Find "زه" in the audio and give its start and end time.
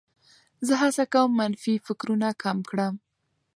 0.67-0.73